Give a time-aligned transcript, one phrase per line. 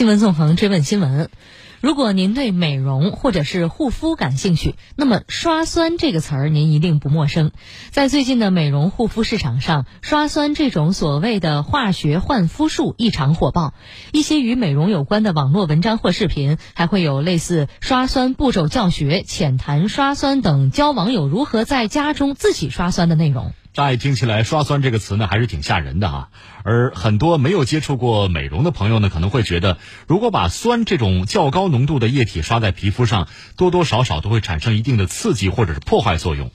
[0.00, 1.28] 新闻纵横追问新闻：
[1.82, 7.52] 如果您对美容或者是护肤感兴趣，那么“刷酸”这个词儿您一定不陌生。
[7.90, 13.74] 在最近的美容护肤市场上，刷酸这种所谓的化学焕肤术异常火爆。
[14.10, 23.52] 一些与美容有关的网络文章或视频，还会有类似刷酸步骤教学、浅谈刷酸等教网友如何在家中自己刷酸的内容。
[23.72, 26.28] 乍一听起来，“刷酸”这个词呢，还是挺吓人的啊。
[26.62, 36.50] 而很多没有接触过美容的朋友呢，可能会觉得，如果把酸这种较高浓度的液体刷在皮肤上，多多少少都会产生一定的刺激或者是破坏作用，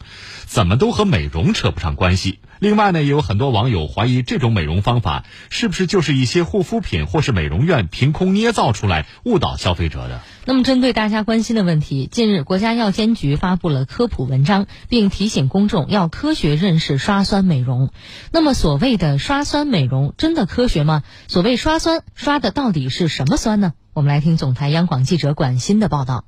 [0.46, 2.40] 怎么都和美容扯不上关系。
[2.60, 10.22] 另外呢，也有很多网友怀疑这种美容方法是不是就是一些护肤品或是美容院凭空捏造出来误导消费者的。
[10.46, 17.91] 那么，针对大家关心的问题，近日国家药监局发布了科普文章，并提醒公众要科学认识刷酸美容。
[18.32, 21.04] 那么，所谓的刷酸美容真的科学吗？
[21.27, 23.73] 所谓刷酸，刷的到底是什么酸呢？
[23.94, 26.26] 我们来听总台央广记者管欣的报道。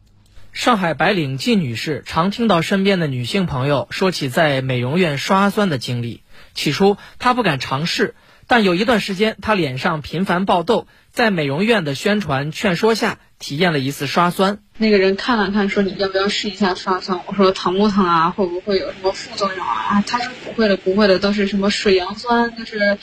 [0.54, 6.24] 上海白领季女士常听到身边的女性朋友说起在美容院刷酸的经历。
[6.56, 8.16] 起初她不敢尝试，
[8.48, 14.60] 但有一段时间她脸上频繁爆痘，在美容院的宣传劝说下，体验了一次刷酸。
[14.80, 17.20] 那个人看了看，说你要不要试一下刷酸？
[17.28, 18.32] 我说疼不疼啊？
[18.32, 20.02] 会不会有什么副作用啊？
[20.08, 22.98] 他说不会的，不会的，都是什么水杨酸，就是。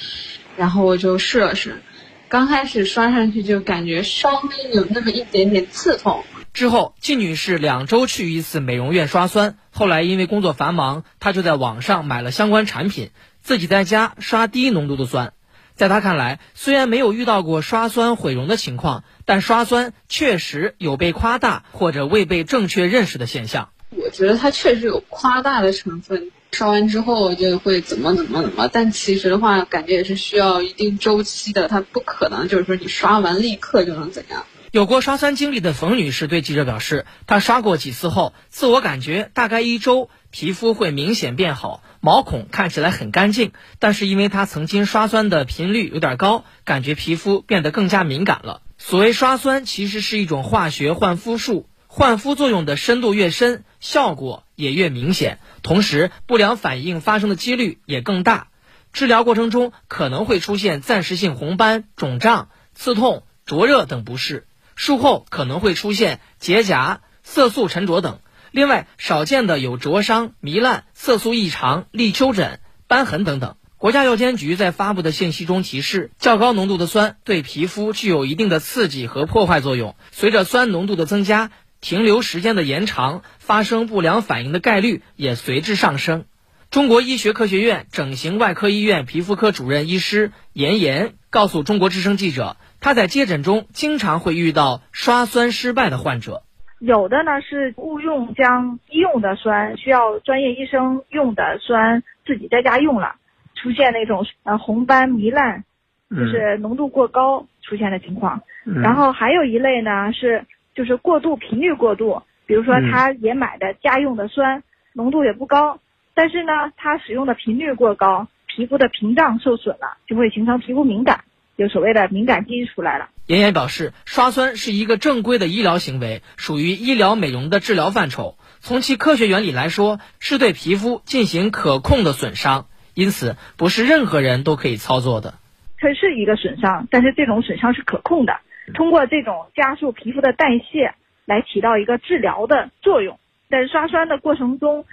[0.56, 1.82] 然后我就试了试，
[2.28, 6.24] 刚开始刷上去就感觉稍微有那么一点点刺痛。
[6.52, 9.58] 之后，季女士两周去一次美容院刷酸。
[9.70, 13.10] 后来因为工作繁忙，她就在网上买了相关产品，
[13.42, 15.32] 自己在家刷低浓度的酸。
[15.74, 23.70] 在她看来，虽然没有遇到过刷酸毁容的情况，但刷酸确实有被夸大或者未被正确认识的现象。
[23.96, 34.44] 我觉得它确实有夸大的成分，刷完之后就会怎么怎么怎么，但其实的话，感觉也是需要一定周期的，它不可能就是说你刷完立刻就能怎样。
[34.70, 43.52] 有过刷酸经历的冯女士对记者表示，她刷过几次后，自我感觉大概一周皮肤会明显变好，毛孔看起来很干净。
[43.78, 48.62] 但是因为她曾经刷酸的频率有点高，感觉皮肤变得更加敏感了。
[48.76, 58.48] 所谓刷酸，其实是一种化学焕肤术，焕肤作用的深度越深，效果也越明显，同时不良反应发生的几率也更大。
[58.94, 64.46] 治疗过程中可能会出现暂时性红斑、肿胀、刺痛、灼热等不适。
[64.74, 68.20] 术后可能会出现结痂、色素沉着等，
[68.52, 73.56] 另外少见的有灼伤、糜烂、色素异常、立丘疹、瘢痕等等。
[73.76, 81.50] 国家药监局在发布的信息中提示，较高浓度的酸对皮肤具有一定的刺激和破坏作用，随着酸浓度的增加，
[81.84, 86.24] 停留时间的延长，发生不良反应的概率也随之上升。
[86.70, 92.56] 中国医学科学院整形外科医院皮肤科主任医师严岩告诉中国之声记者。
[92.80, 96.42] 他在接诊中经常会遇到刷酸失败的患者，
[96.78, 103.16] 有的呢是误用将医用的酸，需要专业医生用的酸，自己在家用了，
[103.56, 105.64] 出现那种呃红斑糜烂，
[106.08, 108.40] 就是浓度过高出现的情况。
[108.64, 114.62] 然后还有一类呢是就是过度频率过度，比如说他也买的家用的酸，
[114.92, 115.80] 浓度也不高，
[116.14, 121.24] 但是呢他使用的频率过高，皮肤的屏障受损了，就会形成皮肤敏感。
[121.56, 123.10] 有所谓的敏感肌出来了。
[123.26, 128.36] 妍妍表示，刷酸是一个正规的医疗行为，属于医疗美容的治疗范畴。
[128.58, 135.34] 从其科学原理来说，是对皮肤进行可控的损伤，因此不是任何人都可以操作的。
[135.78, 138.40] 它是一个损伤，但是这种损伤是可控的，
[138.72, 140.94] 通过这种加速皮肤的代谢
[141.26, 143.18] 来起到一个治疗的作用。
[143.50, 144.86] 在刷酸的过程中，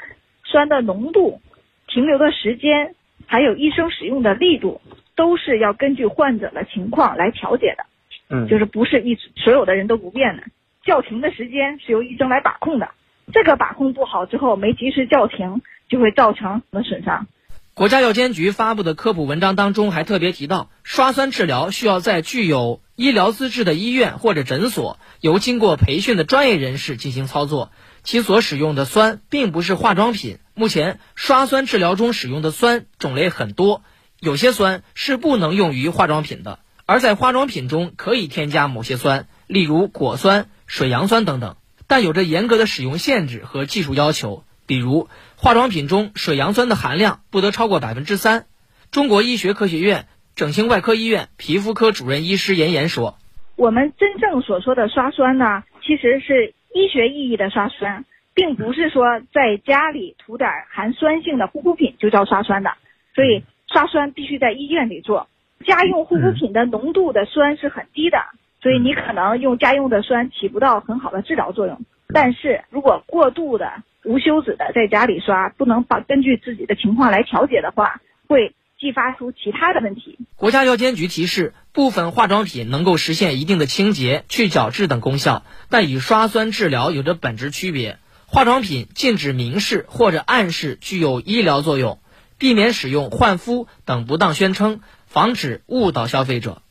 [0.44, 1.42] 酸的浓度、
[1.88, 2.96] 停留的时间，
[3.26, 4.82] 还有医生使用的力度。
[5.14, 7.86] 都是要根据患者的情况来调节的，
[8.30, 10.44] 嗯，就是不是一所有的人都不变的，
[10.84, 12.90] 叫停的时间是由医生来把控的，
[13.32, 17.28] 这个把控不好之后，没及时叫停，就会造成什么损伤。
[17.76, 27.72] 国家药监局发布的科普文章当中还特别提到，刷酸治疗需要在具有医疗资质的医院或者诊所，由经过培训的专业人士进行操作，
[28.03, 30.37] 其所使用的酸并不是化妆品。
[30.53, 33.81] 目前刷酸治疗中使用的酸种类很多。
[34.20, 41.55] 有些酸是不能用于化妆品的，而在化妆品中可以添加某些酸，例如果酸、水杨酸等等，
[41.87, 44.43] 但有着严格的使用限制和技术要求。
[44.67, 48.46] 比如，化妆品中水杨酸的含量不得超过百分之三。
[48.91, 50.08] 中国医学科学院
[50.41, 53.14] 整形外科医院皮肤科主任医师严岩说
[53.55, 58.03] ：“我们真正所说的刷酸呢，其实是医学意义的刷酸，
[58.34, 62.72] 并不是说在家里涂点含酸性的护肤品就叫刷酸的。
[63.14, 65.29] 所以。”刷酸必须在医院里做，
[65.64, 68.17] 家用护肤品的浓度的酸是很低的，
[68.61, 71.79] 所以你可能用家用的酸起不到很好的治疗作用。
[72.14, 73.72] 但是如果过度的
[74.03, 80.17] 无休止的在家里刷，不能把根据自己的情况来调节的话，会继发出其他的问题。
[80.35, 87.99] 国家药监局提示，部分化妆品能够实现一定的清洁、去角质等功效，但与刷酸治疗有着本质区别。
[88.25, 91.99] 化妆品禁止明示或者暗示具有医疗作用，
[92.39, 96.63] 避免使用焕肤等不当宣称，防止误导消费者。